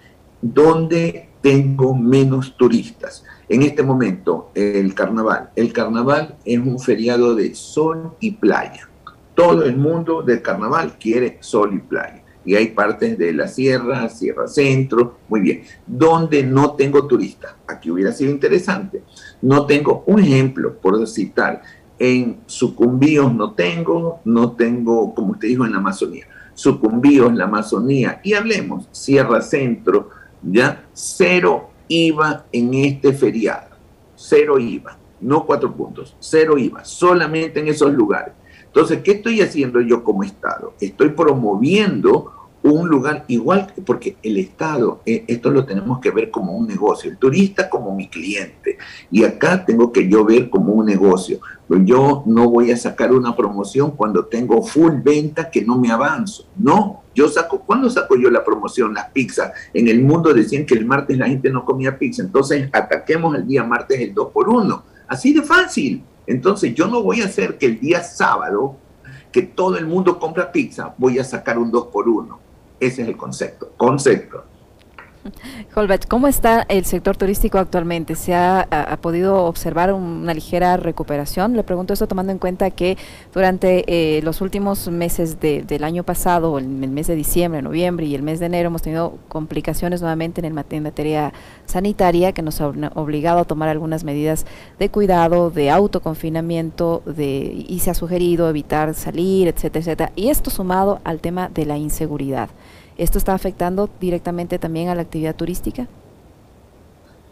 ¿dónde 0.41 1.31
tengo 1.41 1.95
menos 1.95 2.57
turistas? 2.57 3.25
En 3.49 3.63
este 3.63 3.83
momento, 3.83 4.51
el 4.55 4.95
carnaval. 4.95 5.51
El 5.55 5.73
carnaval 5.73 6.37
es 6.45 6.59
un 6.59 6.79
feriado 6.79 7.35
de 7.35 7.55
sol 7.55 8.17
y 8.21 8.33
playa. 8.33 8.89
Todo 9.35 9.65
el 9.65 9.77
mundo 9.77 10.23
del 10.23 10.43
carnaval 10.43 10.97
quiere 10.99 11.39
sol 11.41 11.75
y 11.75 11.79
playa 11.79 12.26
y 12.47 12.55
hay 12.55 12.69
partes 12.69 13.19
de 13.19 13.33
la 13.33 13.49
sierra, 13.49 14.09
Sierra 14.09 14.47
Centro, 14.47 15.19
muy 15.29 15.41
bien. 15.41 15.65
Donde 15.87 16.45
no 16.45 16.73
tengo 16.73 17.07
turistas, 17.07 17.57
aquí 17.67 17.91
hubiera 17.91 18.13
sido 18.13 18.31
interesante. 18.31 19.03
No 19.43 19.67
tengo 19.67 20.05
un 20.07 20.21
ejemplo, 20.21 20.79
por 20.79 21.07
citar, 21.09 21.61
en 21.99 22.41
Sucumbíos 22.47 23.35
no 23.35 23.53
tengo, 23.53 24.21
no 24.25 24.53
tengo, 24.53 25.15
como 25.15 25.33
usted 25.33 25.49
dijo, 25.49 25.65
en 25.65 25.73
la 25.73 25.79
Amazonía. 25.79 26.27
Sucumbíos, 26.55 27.35
la 27.35 27.45
Amazonía, 27.45 28.21
y 28.23 28.35
hablemos, 28.35 28.89
Sierra 28.93 29.43
Centro, 29.43 30.11
ya 30.43 30.87
cero 30.93 31.71
IVA 31.89 32.47
en 32.53 32.75
este 32.75 33.13
feriado, 33.13 33.77
cero 34.15 34.59
IVA, 34.59 34.97
no 35.21 35.45
cuatro 35.45 35.75
puntos, 35.75 36.17
cero 36.19 36.57
IVA, 36.57 36.85
solamente 36.85 37.61
en 37.61 37.69
esos 37.69 37.93
lugares. 37.93 38.35
Entonces, 38.65 39.01
¿qué 39.03 39.13
estoy 39.13 39.41
haciendo 39.41 39.81
yo 39.81 40.05
como 40.05 40.23
Estado? 40.23 40.75
Estoy 40.81 41.11
promoviendo 41.11 42.33
un 42.73 42.89
lugar 42.89 43.25
igual, 43.29 43.73
porque 43.85 44.17
el 44.23 44.39
Estado, 44.39 45.01
eh, 45.07 45.25
esto 45.27 45.51
lo 45.51 45.65
tenemos 45.65 46.01
que 46.01 46.11
ver 46.11 46.31
como 46.31 46.53
un 46.57 46.67
negocio, 46.67 47.11
el 47.11 47.19
turista 47.19 47.69
como 47.69 47.95
mi 47.95 48.09
cliente, 48.09 48.79
y 49.11 49.25
acá 49.25 49.65
tengo 49.65 49.93
que 49.93 50.09
yo 50.09 50.25
ver 50.25 50.51
como 50.51 50.73
un 50.73 50.87
negocio. 50.87 51.41
Yo 51.69 52.23
no 52.27 52.49
voy 52.49 52.71
a 52.71 52.77
sacar 52.77 53.13
una 53.13 53.35
promoción 53.35 53.91
cuando 53.93 54.27
tengo 54.27 54.63
full 54.63 55.01
venta 55.03 55.51
que 55.51 55.65
no 55.65 55.79
me 55.79 55.91
avanzo, 55.91 56.47
no. 56.57 57.03
Yo 57.15 57.29
saco, 57.29 57.61
¿cuándo 57.61 57.89
saco 57.91 58.17
yo 58.17 58.31
la 58.31 58.45
promoción? 58.45 58.95
Las 58.95 59.11
pizzas. 59.11 59.53
En 59.73 59.89
el 59.89 60.03
mundo 60.03 60.33
decían 60.35 60.67
que 60.67 60.75
el 60.75 60.85
martes 60.85 61.17
la 61.17 61.27
gente 61.27 61.51
no 61.51 61.65
comía 61.65 61.99
pizza, 61.99 62.23
entonces 62.23 62.69
ataquemos 62.73 63.35
el 63.35 63.47
día 63.47 63.65
martes 63.65 64.01
el 64.01 64.15
2 64.15 64.31
por 64.33 64.49
1 64.49 64.85
Así 65.09 65.33
de 65.33 65.43
fácil. 65.43 66.03
Entonces 66.27 66.75
yo 66.75 66.89
no 66.89 67.03
voy 67.03 67.21
a 67.21 67.27
hacer 67.27 67.57
que 67.59 67.67
el 67.67 67.81
día 67.81 68.03
sábado, 68.03 68.77
que 69.31 69.43
todo 69.43 69.77
el 69.79 69.87
mundo 69.87 70.19
compra 70.19 70.51
pizza, 70.51 70.95
voy 70.99 71.19
a 71.19 71.25
sacar 71.25 71.59
un 71.59 71.71
2 71.71 71.87
por 71.87 72.09
1 72.09 72.46
ese 72.81 73.03
es 73.03 73.09
el 73.09 73.17
concepto. 73.17 73.73
Concepto. 73.77 74.45
Holbach, 75.75 76.07
¿cómo 76.07 76.29
está 76.29 76.65
el 76.69 76.85
sector 76.85 77.17
turístico 77.17 77.59
actualmente? 77.59 78.15
¿Se 78.15 78.35
ha, 78.35 78.67
podido 79.01 79.45
observar 79.45 79.93
una 79.93 80.35
ligera 80.35 80.77
recuperación? 80.77 81.57
Le 81.57 81.63
pregunto 81.63 81.93
esto 81.93 82.07
tomando 82.07 82.33
en 82.33 82.39
cuenta 82.39 82.71
que 82.71 82.97
durante 83.33 83.85
eh, 83.87 84.23
los 84.23 84.41
últimos 84.41 84.89
meses 84.89 85.41
del 85.41 85.85
año 85.85 86.03
pasado, 86.03 86.59
el, 86.59 86.65
el, 86.83 86.91
mes 86.91 87.07
de 87.07 87.15
diciembre, 87.15 87.63
noviembre 87.63 88.07
y 88.07 88.15
el 88.15 88.23
mes 88.23 88.41
de 88.41 88.47
enero, 88.47 88.69
hemos 88.69 88.83
tenido 88.83 89.19
complicaciones 89.29 90.01
nuevamente 90.01 90.41
en, 90.41 90.45
el, 90.47 90.55
materia 90.55 91.33
sanitaria 91.67 92.33
que 92.33 92.43
nos 92.43 92.61
ha 92.61 92.69
obligado 92.69 93.41
a 93.41 93.45
tomar 93.45 93.69
algunas 93.69 94.05
medidas 94.05 94.47
de 94.79 94.89
cuidado, 94.91 95.51
de 95.51 95.71
autoconfinamiento, 95.71 97.03
de, 97.07 97.65
y 97.69 97.79
se 97.81 97.91
ha 97.91 97.95
sugerido 97.95 98.49
evitar 98.49 98.95
salir, 98.95 99.49
etcétera, 99.49 99.81
etcétera. 99.81 100.13
Y 100.17 100.29
esto 100.29 100.51
sumado 100.51 101.01
al 101.05 101.21
tema 101.21 101.49
de 101.49 101.67
la 101.67 101.77
inseguridad. 101.77 102.51
¿Esto 102.99 103.19
está 103.19 103.35
afectando 103.35 103.91
directamente 104.01 104.59
también 104.59 104.89
a 104.89 104.95
la 104.95 105.03
actividad 105.03 105.37
turística? 105.37 105.87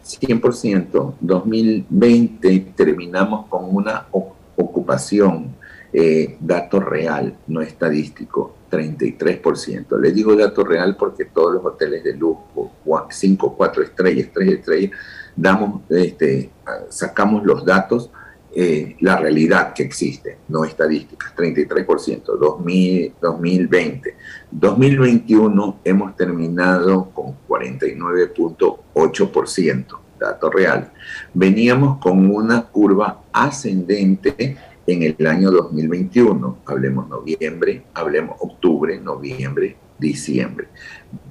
100%. 0.05 1.15
2020 1.19 2.73
terminamos 2.75 3.47
con 3.47 3.75
una 3.75 4.05
ocupación, 4.11 5.55
eh, 5.91 6.37
dato 6.39 6.79
real, 6.79 7.35
no 7.47 7.61
estadístico, 7.61 8.55
33%. 8.69 9.99
Le 9.99 10.11
digo 10.11 10.35
dato 10.35 10.63
real 10.63 10.95
porque 10.95 11.25
todos 11.25 11.55
los 11.55 11.65
hoteles 11.65 12.03
de 12.03 12.13
lujo, 12.15 12.71
5, 13.09 13.55
4 13.57 13.83
estrellas, 13.83 14.29
3 14.33 14.51
estrellas, 14.51 14.91
damos, 15.35 15.81
este, 15.89 16.51
sacamos 16.89 17.43
los 17.43 17.65
datos 17.65 18.11
eh, 18.57 18.95
la 19.01 19.17
realidad 19.17 19.73
que 19.73 19.83
existe, 19.83 20.37
no 20.47 20.63
estadísticas, 20.63 21.35
33%, 21.35 22.39
2000, 22.39 23.15
2020. 23.21 24.15
2021 24.49 25.81
hemos 25.83 26.15
terminado 26.15 27.09
con 27.11 27.35
49.8%, 27.49 29.97
dato 30.17 30.49
real. 30.49 30.89
Veníamos 31.33 31.97
con 31.97 32.31
una 32.31 32.67
curva 32.67 33.23
ascendente 33.33 34.55
en 34.87 35.03
el 35.03 35.27
año 35.27 35.51
2021. 35.51 36.59
Hablemos 36.65 37.09
noviembre, 37.09 37.83
hablemos 37.93 38.37
octubre, 38.39 38.97
noviembre, 39.01 39.75
diciembre. 39.99 40.69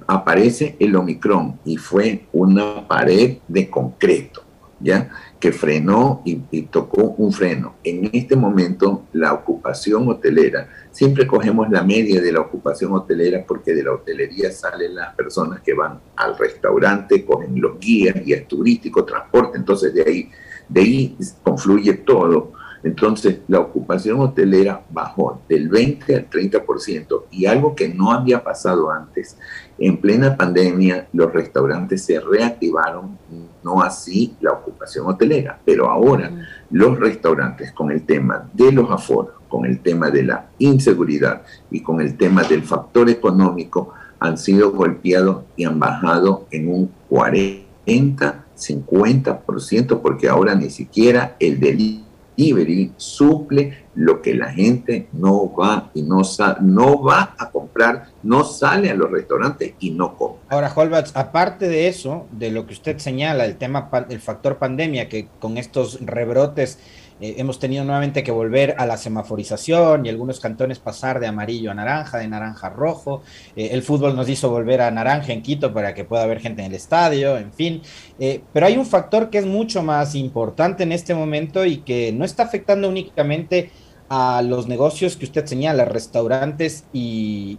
Aparece 0.05 0.75
el 0.79 0.95
Omicron 0.95 1.59
y 1.65 1.77
fue 1.77 2.27
una 2.33 2.87
pared 2.87 3.39
de 3.47 3.67
concreto, 3.67 4.43
¿ya? 4.79 5.09
Que 5.45 5.51
frenó 5.51 6.23
y, 6.25 6.63
tocó 6.63 7.03
un 7.19 7.31
freno. 7.31 7.75
En 7.83 8.09
este 8.11 8.35
momento, 8.35 9.03
la 9.13 9.31
ocupación 9.31 10.09
hotelera, 10.09 10.67
siempre 10.89 11.27
cogemos 11.27 11.69
la 11.69 11.83
media 11.83 12.19
de 12.19 12.31
la 12.31 12.39
ocupación 12.39 12.93
hotelera 12.93 13.45
porque 13.47 13.75
de 13.75 13.83
la 13.83 13.91
hotelería 13.91 14.51
salen 14.51 14.95
las 14.95 15.13
personas 15.13 15.61
que 15.61 15.75
van 15.75 15.99
al 16.15 16.35
restaurante, 16.35 17.23
cogen 17.23 17.61
los 17.61 17.79
guías, 17.79 18.15
guías 18.25 18.47
turísticos, 18.47 19.05
transporte, 19.05 19.59
entonces 19.59 19.93
de 19.93 20.01
ahí, 20.01 20.31
de 20.67 20.81
ahí 20.81 21.17
confluye 21.43 21.93
todo 21.93 22.53
entonces, 22.85 23.39
la 23.47 23.61
ocupación 23.61 24.19
hotelera 24.19 24.83
bajó 24.91 25.41
del 25.49 25.69
20 25.69 26.15
al 26.17 26.29
30% 26.29 27.23
y 27.31 27.47
algo 27.47 27.75
que 27.75 27.89
no 27.89 28.11
había 28.11 28.43
pasado 28.43 28.91
antes. 28.91 29.39
En 29.79 29.97
plena 29.97 30.37
pandemia, 30.37 31.07
los 31.11 31.33
restaurantes 31.33 32.03
se 32.03 32.19
reactivaron, 32.19 33.17
no 33.63 33.81
así 33.81 34.35
la 34.39 34.51
ocupación 34.51 35.07
hotelera, 35.07 35.59
pero 35.65 35.89
ahora 35.89 36.29
los 36.69 36.99
restaurantes 36.99 37.71
con 37.71 37.89
el 37.89 38.05
tema 38.05 38.47
de 38.53 38.71
los 38.71 38.91
aforos, 38.91 39.33
con 39.49 39.65
el 39.65 39.79
tema 39.79 40.11
de 40.11 40.21
la 40.21 40.49
inseguridad 40.59 41.41
y 41.71 41.81
con 41.81 42.01
el 42.01 42.15
tema 42.15 42.43
del 42.43 42.61
factor 42.61 43.09
económico 43.09 43.93
han 44.19 44.37
sido 44.37 44.71
golpeados 44.71 45.45
y 45.55 45.63
han 45.63 45.79
bajado 45.79 46.45
en 46.51 46.67
un 46.71 46.91
40, 47.09 48.45
50%, 48.55 50.01
porque 50.01 50.29
ahora 50.29 50.53
ni 50.53 50.69
siquiera 50.69 51.35
el 51.39 51.59
delito 51.59 52.04
Ibery 52.37 52.93
suple 52.97 53.85
lo 53.95 54.21
que 54.21 54.33
la 54.33 54.51
gente 54.51 55.07
no 55.13 55.53
va 55.53 55.89
y 55.93 56.01
no, 56.01 56.21
no 56.61 57.01
va 57.01 57.35
a 57.37 57.49
comprar, 57.49 58.09
no 58.23 58.43
sale 58.43 58.89
a 58.89 58.95
los 58.95 59.09
restaurantes 59.09 59.73
y 59.79 59.91
no 59.91 60.17
come. 60.17 60.35
Ahora, 60.49 60.71
Holbach, 60.73 61.11
aparte 61.13 61.67
de 61.67 61.87
eso, 61.87 62.27
de 62.31 62.51
lo 62.51 62.65
que 62.65 62.73
usted 62.73 62.97
señala, 62.97 63.45
el 63.45 63.55
tema, 63.55 63.89
el 64.09 64.19
factor 64.19 64.57
pandemia, 64.57 65.07
que 65.07 65.27
con 65.39 65.57
estos 65.57 65.99
rebrotes 66.01 66.79
eh, 67.21 67.35
hemos 67.37 67.59
tenido 67.59 67.85
nuevamente 67.85 68.23
que 68.23 68.31
volver 68.31 68.75
a 68.77 68.85
la 68.85 68.97
semaforización 68.97 70.05
y 70.05 70.09
algunos 70.09 70.41
cantones 70.41 70.79
pasar 70.79 71.21
de 71.21 71.27
amarillo 71.27 71.71
a 71.71 71.73
naranja, 71.73 72.17
de 72.17 72.27
naranja 72.27 72.67
a 72.67 72.69
rojo. 72.71 73.21
Eh, 73.55 73.69
el 73.71 73.83
fútbol 73.83 74.15
nos 74.15 74.27
hizo 74.27 74.49
volver 74.49 74.81
a 74.81 74.91
naranja 74.91 75.31
en 75.31 75.41
Quito 75.41 75.73
para 75.73 75.93
que 75.93 76.03
pueda 76.03 76.23
haber 76.23 76.41
gente 76.41 76.61
en 76.61 76.71
el 76.71 76.75
estadio, 76.75 77.37
en 77.37 77.53
fin. 77.53 77.81
Eh, 78.19 78.41
pero 78.51 78.65
hay 78.65 78.77
un 78.77 78.85
factor 78.85 79.29
que 79.29 79.37
es 79.37 79.45
mucho 79.45 79.81
más 79.81 80.13
importante 80.15 80.83
en 80.83 80.91
este 80.91 81.15
momento 81.15 81.65
y 81.65 81.77
que 81.77 82.11
no 82.11 82.25
está 82.25 82.43
afectando 82.43 82.89
únicamente 82.89 83.71
a 84.09 84.41
los 84.41 84.67
negocios 84.67 85.15
que 85.15 85.25
usted 85.25 85.45
señala, 85.45 85.85
restaurantes 85.85 86.85
y 86.91 87.57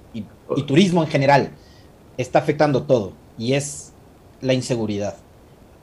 turismo 0.67 1.03
en 1.03 1.09
general. 1.09 1.51
Está 2.19 2.39
afectando 2.41 2.85
todo 2.85 3.15
y 3.39 3.55
es 3.55 3.93
la 4.41 4.53
inseguridad 4.53 5.17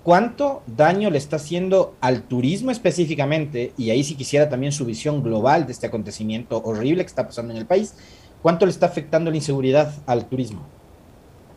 cuánto 0.04 0.62
daño 0.68 1.10
le 1.10 1.18
está 1.18 1.38
haciendo 1.38 1.96
al 2.02 2.24
turismo 2.24 2.72
específicamente, 2.72 3.74
y 3.78 3.90
ahí 3.90 4.04
sí 4.04 4.16
quisiera 4.16 4.50
también 4.50 4.72
su 4.72 4.86
visión 4.86 5.24
global 5.24 5.66
de 5.66 5.72
este 5.72 5.88
acontecimiento 5.88 6.62
horrible 6.64 7.04
que 7.04 7.10
está 7.10 7.26
pasando 7.26 7.54
en 7.54 7.58
el 7.58 7.66
país, 7.66 7.96
cuánto 8.42 8.66
le 8.66 8.72
está 8.72 8.86
afectando 8.86 9.32
la 9.32 9.38
inseguridad 9.38 9.94
al 10.06 10.28
turismo. 10.28 10.62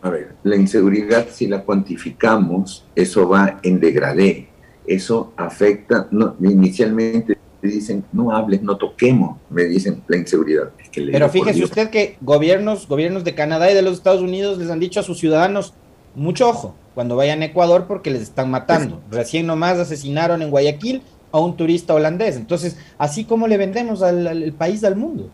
A 0.03 0.11
ver, 0.11 0.37
la 0.45 0.57
inseguridad 0.57 1.27
si 1.31 1.49
la 1.49 1.63
cuantificamos, 1.65 2.87
eso 2.95 3.29
va 3.29 3.59
en 3.63 3.81
degradé, 3.81 4.49
eso 4.87 5.33
afecta, 5.37 6.07
no, 6.13 6.37
inicialmente 6.41 7.37
dicen, 7.61 8.05
no 8.13 8.31
hables, 8.31 8.63
no 8.63 8.77
toquemos, 8.77 9.39
me 9.51 9.65
dicen 9.65 10.03
la 10.07 10.17
inseguridad. 10.17 10.71
Pero 10.95 11.29
fíjese 11.29 11.65
usted 11.65 11.91
que 11.91 12.17
gobiernos, 12.21 12.87
gobiernos 12.87 13.25
de 13.25 13.35
Canadá 13.35 13.69
y 13.71 13.75
de 13.75 13.83
los 13.83 13.95
Estados 13.95 14.23
Unidos 14.23 14.59
les 14.59 14.71
han 14.71 14.79
dicho 14.79 15.01
a 15.01 15.03
sus 15.03 15.19
ciudadanos, 15.19 15.75
mucho 16.17 16.49
ojo 16.49 16.75
cuando 16.95 17.15
vayan 17.15 17.43
a 17.43 17.45
Ecuador 17.45 17.85
porque 17.87 18.11
les 18.11 18.23
están 18.23 18.51
matando. 18.51 19.03
Recién 19.11 19.47
nomás 19.47 19.79
asesinaron 19.79 20.41
en 20.41 20.51
Guayaquil 20.51 21.03
a 21.31 21.39
un 21.39 21.57
turista 21.57 21.93
holandés. 21.93 22.37
Entonces, 22.37 22.79
así 22.97 23.25
como 23.25 23.47
le 23.47 23.59
vendemos 23.59 24.03
al, 24.03 24.55
país 24.57 24.83
al 24.83 24.97
mundo. 24.97 25.29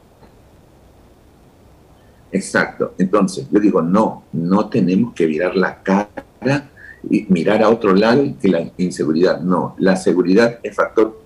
Exacto. 2.33 2.95
Entonces, 2.99 3.47
yo 3.51 3.61
digo, 3.61 3.81
no, 3.81 4.25
no 4.33 4.69
tenemos 4.69 5.15
que 5.15 5.27
mirar 5.29 5.55
la 5.55 5.83
cara 5.83 6.69
y 7.09 7.27
mirar 7.29 7.63
a 7.63 7.69
otro 7.69 7.95
lado 7.95 8.25
que 8.41 8.49
la 8.49 8.69
inseguridad. 8.77 9.41
No, 9.41 9.77
la 9.79 9.95
seguridad 9.95 10.59
es 10.65 10.75
factor 10.75 11.21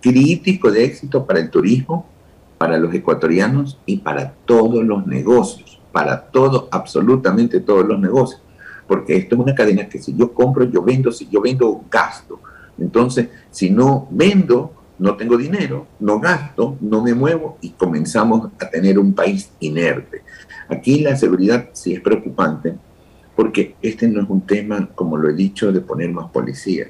crítico 0.00 0.70
de 0.72 0.84
éxito 0.84 1.24
para 1.24 1.38
el 1.38 1.50
turismo, 1.50 2.06
para 2.56 2.76
los 2.76 2.92
ecuatorianos 2.92 3.78
y 3.86 3.98
para 3.98 4.32
todos 4.46 4.84
los 4.84 5.06
negocios, 5.06 5.80
para 5.92 6.22
todo, 6.22 6.68
absolutamente 6.72 7.60
todos 7.60 7.86
los 7.86 8.00
negocios 8.00 8.40
porque 8.88 9.16
esto 9.16 9.36
es 9.36 9.40
una 9.42 9.54
cadena 9.54 9.88
que 9.88 9.98
si 9.98 10.16
yo 10.16 10.32
compro, 10.32 10.64
yo 10.64 10.82
vendo, 10.82 11.12
si 11.12 11.28
yo 11.28 11.42
vendo, 11.42 11.84
gasto. 11.90 12.40
Entonces, 12.78 13.28
si 13.50 13.70
no 13.70 14.08
vendo, 14.10 14.72
no 14.98 15.14
tengo 15.16 15.36
dinero, 15.36 15.86
no 16.00 16.18
gasto, 16.18 16.76
no 16.80 17.02
me 17.02 17.14
muevo 17.14 17.58
y 17.60 17.70
comenzamos 17.70 18.50
a 18.58 18.70
tener 18.70 18.98
un 18.98 19.12
país 19.12 19.50
inerte. 19.60 20.22
Aquí 20.68 21.00
la 21.00 21.16
seguridad 21.16 21.68
sí 21.72 21.92
es 21.92 22.00
preocupante 22.00 22.74
porque 23.36 23.76
este 23.82 24.08
no 24.08 24.22
es 24.22 24.28
un 24.28 24.40
tema, 24.40 24.88
como 24.94 25.16
lo 25.16 25.28
he 25.28 25.34
dicho, 25.34 25.70
de 25.70 25.80
poner 25.80 26.10
más 26.10 26.30
policías. 26.30 26.88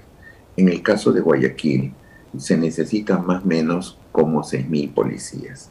En 0.56 0.68
el 0.68 0.82
caso 0.82 1.12
de 1.12 1.20
Guayaquil, 1.20 1.92
se 2.38 2.56
necesitan 2.56 3.26
más 3.26 3.42
o 3.42 3.46
menos 3.46 3.98
como 4.12 4.42
6.000 4.42 4.94
policías. 4.94 5.70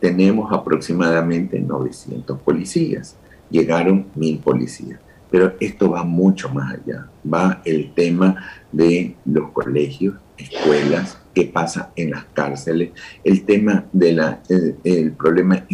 Tenemos 0.00 0.52
aproximadamente 0.52 1.60
900 1.60 2.40
policías. 2.40 3.16
Llegaron 3.50 4.06
1.000 4.16 4.40
policías. 4.40 5.00
Pero 5.32 5.54
esto 5.58 5.90
va 5.90 6.04
mucho 6.04 6.48
más 6.50 6.74
allá. 6.74 7.08
Va 7.26 7.60
el 7.64 7.92
tema 7.94 8.36
de 8.70 9.16
los 9.24 9.50
colegios, 9.50 10.14
escuelas, 10.38 11.18
qué 11.34 11.46
pasa 11.46 11.90
en 11.96 12.10
las 12.10 12.26
cárceles, 12.26 12.90
el 13.24 13.44
tema 13.44 13.86
del 13.92 14.20
el 14.84 15.12
problema 15.12 15.66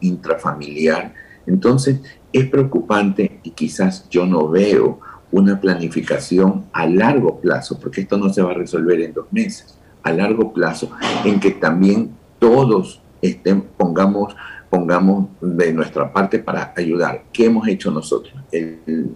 intrafamiliar. 0.00 1.14
Entonces, 1.46 2.00
es 2.32 2.46
preocupante 2.48 3.40
y 3.42 3.50
quizás 3.50 4.08
yo 4.10 4.26
no 4.26 4.48
veo 4.48 5.00
una 5.32 5.60
planificación 5.60 6.66
a 6.72 6.86
largo 6.86 7.40
plazo, 7.40 7.78
porque 7.80 8.02
esto 8.02 8.16
no 8.16 8.32
se 8.32 8.42
va 8.42 8.52
a 8.52 8.54
resolver 8.54 9.00
en 9.00 9.12
dos 9.12 9.26
meses, 9.32 9.78
a 10.02 10.12
largo 10.12 10.52
plazo, 10.52 10.90
en 11.24 11.40
que 11.40 11.52
también 11.52 12.10
todos 12.38 13.02
estén, 13.22 13.62
pongamos 13.62 14.36
pongamos 14.70 15.28
de 15.40 15.72
nuestra 15.72 16.12
parte 16.12 16.38
para 16.38 16.72
ayudar. 16.76 17.24
¿Qué 17.32 17.46
hemos 17.46 17.66
hecho 17.68 17.90
nosotros? 17.90 18.34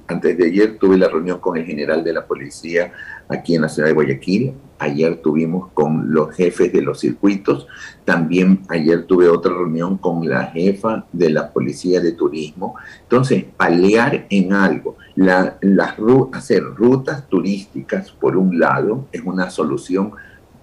antes 0.07 0.37
de 0.37 0.47
ayer 0.47 0.77
tuve 0.79 0.99
la 0.99 1.09
reunión 1.09 1.39
con 1.39 1.57
el 1.57 1.65
general 1.65 2.05
de 2.05 2.13
la 2.13 2.27
policía 2.27 2.93
aquí 3.29 3.55
en 3.55 3.63
la 3.63 3.69
ciudad 3.69 3.89
de 3.89 3.95
Guayaquil. 3.95 4.53
Ayer 4.79 5.21
tuvimos 5.23 5.71
con 5.73 6.13
los 6.13 6.35
jefes 6.35 6.73
de 6.73 6.83
los 6.83 7.01
circuitos. 7.01 7.67
También 8.05 8.63
ayer 8.69 9.05
tuve 9.07 9.29
otra 9.29 9.53
reunión 9.53 9.99
con 9.99 10.29
la 10.29 10.47
jefa 10.47 11.07
de 11.13 11.31
la 11.31 11.53
policía 11.53 12.01
de 12.01 12.13
turismo. 12.13 12.75
Entonces, 13.03 13.45
palear 13.57 14.27
en 14.31 14.53
algo. 14.53 14.97
La, 15.15 15.59
las, 15.61 15.97
hacer 16.33 16.63
rutas 16.63 17.29
turísticas, 17.29 18.11
por 18.11 18.37
un 18.37 18.59
lado, 18.59 19.07
es 19.13 19.23
una 19.23 19.51
solución 19.51 20.13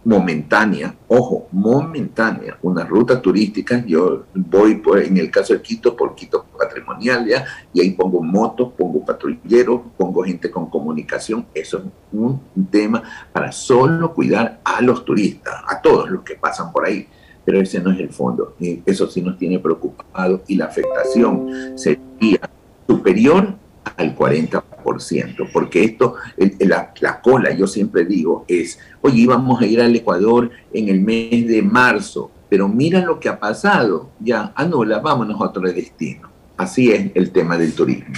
momentánea, 0.03 0.95
ojo, 1.07 1.47
momentánea, 1.51 2.57
una 2.61 2.85
ruta 2.85 3.21
turística, 3.21 3.83
yo 3.85 4.25
voy 4.33 4.75
por, 4.75 4.99
en 4.99 5.17
el 5.17 5.29
caso 5.29 5.53
de 5.53 5.61
Quito 5.61 5.95
por 5.95 6.15
Quito 6.15 6.45
Patrimonial, 6.57 7.27
¿ya? 7.27 7.45
y 7.73 7.81
ahí 7.81 7.91
pongo 7.91 8.21
motos, 8.21 8.71
pongo 8.77 9.05
patrulleros, 9.05 9.81
pongo 9.97 10.23
gente 10.23 10.49
con 10.49 10.69
comunicación, 10.69 11.45
eso 11.53 11.79
es 11.79 11.83
un 12.13 12.41
tema 12.71 13.03
para 13.33 13.51
solo 13.51 14.13
cuidar 14.13 14.61
a 14.63 14.81
los 14.81 15.03
turistas, 15.03 15.55
a 15.67 15.81
todos 15.81 16.09
los 16.09 16.23
que 16.23 16.35
pasan 16.35 16.71
por 16.71 16.85
ahí, 16.85 17.07
pero 17.43 17.59
ese 17.59 17.79
no 17.79 17.91
es 17.91 17.99
el 17.99 18.09
fondo, 18.09 18.55
eso 18.85 19.07
sí 19.07 19.21
nos 19.21 19.37
tiene 19.37 19.59
preocupado 19.59 20.41
y 20.47 20.55
la 20.55 20.65
afectación 20.65 21.77
sería 21.77 22.49
superior 22.87 23.55
al 23.97 24.15
40%, 24.15 25.49
porque 25.51 25.83
esto, 25.83 26.15
la, 26.59 26.93
la, 26.99 27.21
cola, 27.21 27.53
yo 27.53 27.67
siempre 27.67 28.05
digo, 28.05 28.45
es, 28.47 28.79
oye, 29.01 29.21
íbamos 29.21 29.61
a 29.61 29.65
ir 29.65 29.81
al 29.81 29.95
Ecuador 29.95 30.51
en 30.71 30.89
el 30.89 31.01
mes 31.01 31.47
de 31.47 31.61
marzo, 31.61 32.31
pero 32.47 32.67
mira 32.67 33.01
lo 33.01 33.19
que 33.19 33.27
ha 33.27 33.39
pasado, 33.39 34.11
ya, 34.19 34.53
anula, 34.55 34.99
vámonos 34.99 35.41
a 35.41 35.45
otro 35.45 35.63
destino. 35.63 36.29
Así 36.55 36.91
es 36.91 37.11
el 37.13 37.31
tema 37.31 37.57
del 37.57 37.73
turismo. 37.73 38.13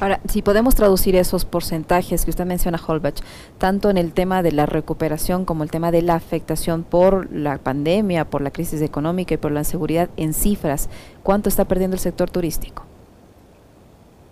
Ahora, 0.00 0.20
si 0.28 0.40
podemos 0.40 0.74
traducir 0.74 1.14
esos 1.14 1.44
porcentajes 1.44 2.24
que 2.24 2.30
usted 2.30 2.46
menciona, 2.46 2.80
Holbach, 2.84 3.20
tanto 3.58 3.90
en 3.90 3.98
el 3.98 4.12
tema 4.12 4.42
de 4.42 4.52
la 4.52 4.64
recuperación 4.64 5.44
como 5.44 5.62
el 5.62 5.70
tema 5.70 5.90
de 5.90 6.00
la 6.00 6.14
afectación 6.14 6.84
por 6.84 7.30
la 7.30 7.58
pandemia, 7.58 8.24
por 8.24 8.40
la 8.40 8.50
crisis 8.50 8.80
económica 8.80 9.34
y 9.34 9.38
por 9.38 9.52
la 9.52 9.60
inseguridad 9.60 10.08
en 10.16 10.32
cifras, 10.32 10.88
¿cuánto 11.22 11.50
está 11.50 11.66
perdiendo 11.66 11.96
el 11.96 12.00
sector 12.00 12.30
turístico? 12.30 12.86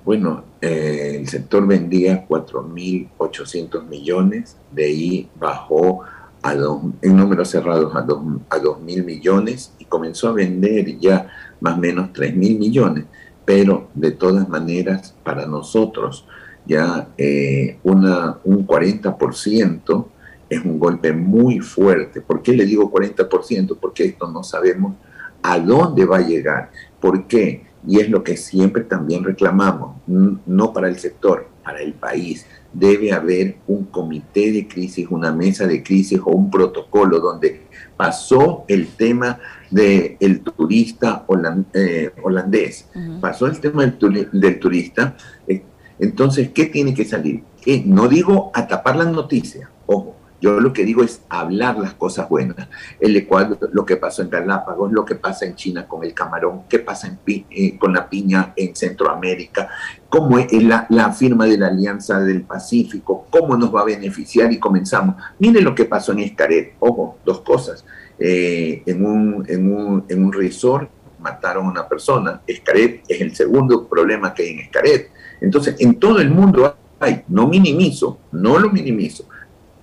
Bueno, 0.04 0.44
eh, 0.60 1.16
el 1.20 1.28
sector 1.28 1.66
vendía 1.66 2.26
4.800 2.26 3.86
millones, 3.86 4.56
de 4.72 4.84
ahí 4.84 5.30
bajó 5.38 6.02
a 6.42 6.54
en 6.54 7.16
números 7.16 7.50
cerrados 7.50 7.94
a 7.94 8.04
2.000 8.04 9.04
millones 9.04 9.74
y 9.78 9.84
comenzó 9.84 10.28
a 10.28 10.32
vender 10.32 10.98
ya 10.98 11.28
más 11.60 11.74
o 11.74 11.80
menos 11.80 12.10
3.000 12.12 12.58
millones 12.58 13.04
pero 13.44 13.88
de 13.94 14.12
todas 14.12 14.48
maneras 14.48 15.14
para 15.22 15.46
nosotros 15.46 16.26
ya 16.64 17.08
eh, 17.18 17.78
una, 17.82 18.38
un 18.44 18.66
40% 18.66 20.06
es 20.48 20.64
un 20.64 20.78
golpe 20.78 21.12
muy 21.12 21.60
fuerte. 21.60 22.20
¿Por 22.20 22.42
qué 22.42 22.52
le 22.52 22.66
digo 22.66 22.92
40%? 22.92 23.78
Porque 23.80 24.04
esto 24.04 24.30
no 24.30 24.42
sabemos 24.44 24.94
a 25.42 25.58
dónde 25.58 26.04
va 26.04 26.18
a 26.18 26.26
llegar. 26.26 26.70
¿Por 27.00 27.26
qué? 27.26 27.64
Y 27.86 28.00
es 28.00 28.08
lo 28.08 28.22
que 28.22 28.36
siempre 28.36 28.84
también 28.84 29.24
reclamamos, 29.24 29.96
no 30.06 30.72
para 30.72 30.88
el 30.88 30.98
sector, 30.98 31.48
para 31.64 31.80
el 31.80 31.94
país. 31.94 32.46
Debe 32.72 33.12
haber 33.12 33.56
un 33.66 33.86
comité 33.86 34.52
de 34.52 34.68
crisis, 34.68 35.06
una 35.10 35.32
mesa 35.32 35.66
de 35.66 35.82
crisis 35.82 36.20
o 36.24 36.30
un 36.30 36.50
protocolo 36.50 37.18
donde 37.18 37.66
pasó 37.96 38.64
el 38.68 38.88
tema 38.88 39.38
del 39.70 40.40
turista 40.40 41.26
eh, 41.74 42.10
holandés, 42.22 42.88
pasó 43.20 43.46
el 43.46 43.60
tema 43.60 43.84
del, 43.86 44.58
turista. 44.58 45.16
Eh, 45.46 45.62
entonces, 45.98 46.50
¿qué 46.50 46.66
tiene 46.66 46.94
que 46.94 47.04
salir? 47.04 47.42
no 47.84 48.08
digo 48.08 48.50
a 48.54 48.66
tapar 48.66 48.96
las 48.96 49.12
noticias, 49.12 49.68
ojo, 49.86 50.16
yo 50.42 50.58
lo 50.58 50.72
que 50.72 50.84
digo 50.84 51.04
es 51.04 51.22
hablar 51.28 51.78
las 51.78 51.94
cosas 51.94 52.28
buenas. 52.28 52.68
El 52.98 53.16
Ecuador, 53.16 53.70
lo 53.72 53.86
que 53.86 53.96
pasó 53.96 54.22
en 54.22 54.30
Galápagos, 54.30 54.90
lo 54.92 55.04
que 55.04 55.14
pasa 55.14 55.46
en 55.46 55.54
China 55.54 55.86
con 55.86 56.02
el 56.02 56.12
camarón, 56.14 56.62
qué 56.68 56.80
pasa 56.80 57.06
en, 57.06 57.20
eh, 57.48 57.78
con 57.78 57.92
la 57.92 58.10
piña 58.10 58.52
en 58.56 58.74
Centroamérica, 58.74 59.68
cómo 60.08 60.40
es 60.40 60.52
la, 60.64 60.84
la, 60.90 61.12
firma 61.12 61.46
de 61.46 61.58
la 61.58 61.68
Alianza 61.68 62.18
del 62.18 62.42
Pacífico, 62.42 63.28
cómo 63.30 63.56
nos 63.56 63.72
va 63.72 63.82
a 63.82 63.84
beneficiar 63.84 64.52
y 64.52 64.58
comenzamos. 64.58 65.14
Miren 65.38 65.62
lo 65.62 65.76
que 65.76 65.84
pasó 65.84 66.10
en 66.10 66.18
Escaret. 66.18 66.74
Ojo, 66.80 67.18
dos 67.24 67.42
cosas. 67.42 67.84
Eh, 68.18 68.82
en, 68.84 69.06
un, 69.06 69.44
en, 69.48 69.72
un, 69.72 70.04
en 70.08 70.24
un 70.24 70.32
resort 70.32 70.90
mataron 71.20 71.66
a 71.66 71.70
una 71.70 71.88
persona. 71.88 72.42
Escaret 72.48 73.04
es 73.06 73.20
el 73.20 73.36
segundo 73.36 73.86
problema 73.86 74.34
que 74.34 74.42
hay 74.42 74.50
en 74.50 74.58
Escaret. 74.58 75.12
Entonces, 75.40 75.76
en 75.78 76.00
todo 76.00 76.18
el 76.18 76.30
mundo 76.30 76.76
hay, 76.98 77.22
no 77.28 77.46
minimizo, 77.46 78.18
no 78.32 78.58
lo 78.58 78.70
minimizo, 78.70 79.28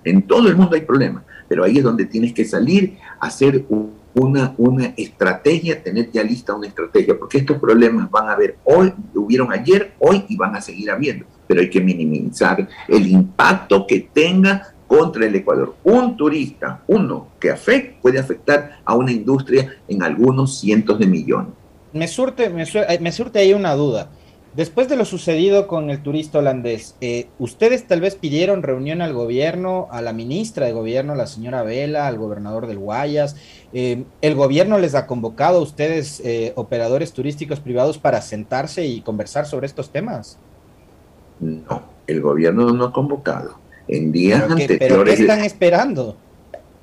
en 0.04 0.22
todo 0.22 0.48
el 0.48 0.56
mundo 0.56 0.74
hay 0.74 0.82
problemas, 0.82 1.24
pero 1.48 1.64
ahí 1.64 1.78
es 1.78 1.84
donde 1.84 2.06
tienes 2.06 2.32
que 2.32 2.44
salir 2.44 2.96
a 3.18 3.26
hacer 3.26 3.64
una, 4.14 4.54
una 4.56 4.86
estrategia, 4.96 5.82
tener 5.82 6.10
ya 6.10 6.22
lista 6.22 6.54
una 6.54 6.66
estrategia, 6.66 7.18
porque 7.18 7.38
estos 7.38 7.58
problemas 7.58 8.10
van 8.10 8.28
a 8.28 8.32
haber 8.32 8.56
hoy, 8.64 8.92
hubieron 9.14 9.52
ayer, 9.52 9.92
hoy 9.98 10.24
y 10.28 10.36
van 10.36 10.56
a 10.56 10.60
seguir 10.60 10.90
habiendo, 10.90 11.26
pero 11.46 11.60
hay 11.60 11.70
que 11.70 11.80
minimizar 11.80 12.68
el 12.88 13.06
impacto 13.06 13.86
que 13.86 14.08
tenga 14.12 14.74
contra 14.86 15.24
el 15.24 15.34
Ecuador. 15.36 15.76
Un 15.84 16.16
turista, 16.16 16.82
uno 16.88 17.28
que 17.38 17.50
afecta, 17.50 18.00
puede 18.02 18.18
afectar 18.18 18.80
a 18.84 18.96
una 18.96 19.12
industria 19.12 19.76
en 19.86 20.02
algunos 20.02 20.58
cientos 20.58 20.98
de 20.98 21.06
millones. 21.06 21.52
Me 21.92 22.08
surte, 22.08 22.50
me, 22.50 22.64
me 23.00 23.12
surte 23.12 23.38
ahí 23.38 23.52
una 23.52 23.74
duda. 23.74 24.10
Después 24.54 24.88
de 24.88 24.96
lo 24.96 25.04
sucedido 25.04 25.68
con 25.68 25.90
el 25.90 26.02
turista 26.02 26.40
holandés, 26.40 26.96
eh, 27.00 27.28
¿ustedes 27.38 27.86
tal 27.86 28.00
vez 28.00 28.16
pidieron 28.16 28.64
reunión 28.64 29.00
al 29.00 29.12
gobierno, 29.12 29.86
a 29.92 30.02
la 30.02 30.12
ministra 30.12 30.66
de 30.66 30.72
gobierno, 30.72 31.14
la 31.14 31.28
señora 31.28 31.62
Vela, 31.62 32.08
al 32.08 32.18
gobernador 32.18 32.66
del 32.66 32.78
Guayas? 32.78 33.36
Eh, 33.72 34.02
¿El 34.20 34.34
gobierno 34.34 34.78
les 34.78 34.96
ha 34.96 35.06
convocado 35.06 35.58
a 35.58 35.62
ustedes, 35.62 36.20
eh, 36.24 36.52
operadores 36.56 37.12
turísticos 37.12 37.60
privados, 37.60 37.98
para 37.98 38.20
sentarse 38.22 38.84
y 38.84 39.02
conversar 39.02 39.46
sobre 39.46 39.66
estos 39.66 39.90
temas? 39.90 40.36
No, 41.38 41.84
el 42.08 42.20
gobierno 42.20 42.72
no 42.72 42.86
ha 42.86 42.92
convocado. 42.92 43.54
En 43.86 44.10
días 44.10 44.42
anteriores. 44.42 44.78
¿Pero 44.80 45.04
qué 45.04 45.12
están 45.12 45.44
esperando? 45.44 46.16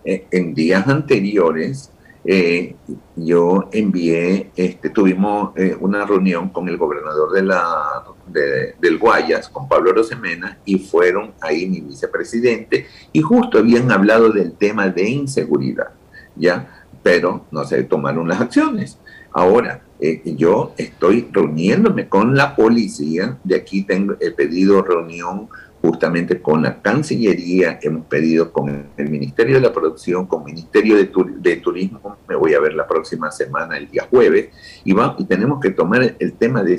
En 0.06 0.54
días 0.54 0.88
anteriores, 0.88 1.92
eh, 2.30 2.76
yo 3.16 3.70
envié, 3.72 4.52
este, 4.58 4.90
tuvimos 4.90 5.56
eh, 5.56 5.78
una 5.80 6.06
reunión 6.06 6.50
con 6.50 6.68
el 6.68 6.76
gobernador 6.76 7.32
de 7.32 7.42
la, 7.42 8.04
del 8.28 8.98
Guayas, 8.98 9.48
con 9.48 9.70
Pablo 9.70 9.94
Rosemena, 9.94 10.58
y 10.66 10.78
fueron 10.78 11.32
ahí 11.40 11.68
mi 11.68 11.80
vicepresidente, 11.80 12.86
y 13.14 13.22
justo 13.22 13.60
habían 13.60 13.90
hablado 13.94 14.30
del 14.30 14.52
tema 14.58 14.90
de 14.90 15.10
inseguridad, 15.10 15.92
¿ya? 16.36 16.84
Pero 17.02 17.46
no 17.50 17.64
se 17.64 17.84
tomaron 17.84 18.28
las 18.28 18.42
acciones. 18.42 18.98
Ahora, 19.32 19.84
eh, 20.02 20.22
yo 20.36 20.74
estoy 20.78 21.30
reuniéndome 21.32 22.10
con 22.10 22.36
la 22.36 22.58
policía, 22.58 23.38
de 23.46 23.56
aquí 23.56 23.84
tengo, 23.84 24.18
he 24.20 24.32
pedido 24.32 24.82
reunión 24.82 25.48
justamente 25.82 26.42
con 26.42 26.64
la 26.64 26.82
Cancillería, 26.82 27.80
hemos 27.82 28.06
pedido 28.08 28.52
con 28.52 28.90
el 28.98 29.10
Ministerio 29.10 29.56
de 29.56 29.62
la 29.62 29.74
Producción, 29.74 30.26
con 30.26 30.42
el 30.42 30.54
Ministerio 30.54 30.98
de, 30.98 31.56
Turismo, 31.58 32.18
me 32.28 32.36
voy 32.36 32.54
a 32.54 32.60
ver 32.60 32.74
la 32.74 32.88
próxima 32.88 33.32
semana, 33.32 33.78
el 33.78 33.90
día 33.90 34.08
jueves, 34.10 34.50
y, 34.84 34.94
va, 34.94 35.16
y 35.18 35.26
tenemos 35.26 35.60
que 35.60 35.72
tomar 35.72 36.16
el 36.18 36.34
tema 36.34 36.64
de, 36.64 36.78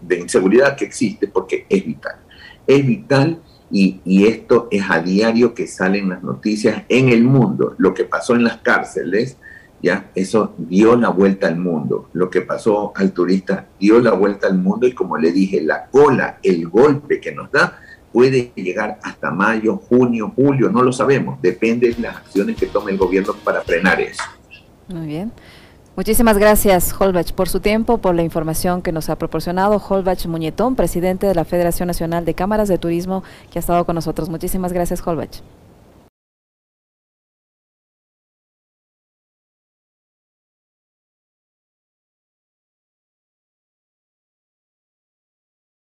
de 0.00 0.18
inseguridad 0.18 0.76
que 0.76 0.84
existe 0.84 1.28
porque 1.28 1.66
es 1.68 1.84
vital. 1.84 2.16
Es 2.66 2.86
vital 2.86 3.40
y, 3.70 4.00
y, 4.04 4.26
esto 4.26 4.68
es 4.70 4.84
a 4.88 5.00
diario 5.00 5.54
que 5.54 5.66
salen 5.66 6.08
las 6.08 6.22
noticias 6.22 6.84
en 6.88 7.08
el 7.08 7.24
mundo. 7.24 7.74
Lo 7.78 7.94
que 7.94 8.04
pasó 8.04 8.34
en 8.34 8.44
las 8.44 8.58
cárceles, 8.58 9.36
ya, 9.82 10.10
eso 10.14 10.54
dio 10.58 10.96
la 10.96 11.08
vuelta 11.08 11.48
al 11.48 11.56
mundo. 11.56 12.08
Lo 12.12 12.30
que 12.30 12.42
pasó 12.42 12.92
al 12.94 13.12
turista 13.12 13.66
dio 13.78 13.98
la 14.00 14.12
vuelta 14.12 14.46
al 14.46 14.58
mundo 14.58 14.86
y 14.86 14.92
como 14.92 15.16
le 15.16 15.32
dije, 15.32 15.62
la 15.62 15.86
cola, 15.86 16.38
el 16.42 16.68
golpe 16.68 17.20
que 17.20 17.32
nos 17.32 17.50
da, 17.50 17.80
puede 18.12 18.52
llegar 18.54 18.98
hasta 19.02 19.30
mayo, 19.30 19.76
junio, 19.76 20.32
julio, 20.34 20.70
no 20.70 20.82
lo 20.82 20.92
sabemos. 20.92 21.40
Depende 21.40 21.92
de 21.92 22.00
las 22.00 22.16
acciones 22.16 22.56
que 22.56 22.66
tome 22.66 22.92
el 22.92 22.98
gobierno 22.98 23.34
para 23.44 23.62
frenar 23.62 24.00
eso. 24.00 24.22
Muy 24.88 25.06
bien. 25.06 25.32
Muchísimas 25.96 26.38
gracias, 26.38 26.94
Holbach, 26.98 27.32
por 27.32 27.48
su 27.48 27.60
tiempo, 27.60 27.98
por 27.98 28.14
la 28.14 28.22
información 28.22 28.80
que 28.80 28.92
nos 28.92 29.10
ha 29.10 29.16
proporcionado. 29.16 29.76
Holbach 29.76 30.24
Muñetón, 30.26 30.76
presidente 30.76 31.26
de 31.26 31.34
la 31.34 31.44
Federación 31.44 31.88
Nacional 31.88 32.24
de 32.24 32.34
Cámaras 32.34 32.68
de 32.68 32.78
Turismo, 32.78 33.22
que 33.50 33.58
ha 33.58 33.60
estado 33.60 33.84
con 33.84 33.96
nosotros. 33.96 34.28
Muchísimas 34.28 34.72
gracias, 34.72 35.06
Holbach. 35.06 35.42